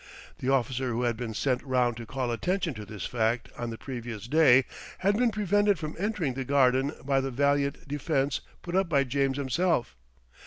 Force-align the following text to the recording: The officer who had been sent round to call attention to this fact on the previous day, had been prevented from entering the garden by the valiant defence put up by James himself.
The 0.39 0.49
officer 0.49 0.89
who 0.93 1.03
had 1.03 1.15
been 1.15 1.35
sent 1.35 1.61
round 1.61 1.95
to 1.97 2.07
call 2.07 2.31
attention 2.31 2.73
to 2.73 2.85
this 2.87 3.05
fact 3.05 3.49
on 3.55 3.69
the 3.69 3.77
previous 3.77 4.27
day, 4.27 4.65
had 5.05 5.15
been 5.15 5.29
prevented 5.29 5.77
from 5.77 5.95
entering 5.99 6.33
the 6.33 6.43
garden 6.43 6.93
by 7.05 7.21
the 7.21 7.29
valiant 7.29 7.87
defence 7.87 8.41
put 8.63 8.75
up 8.75 8.89
by 8.89 9.03
James 9.03 9.37
himself. 9.37 9.95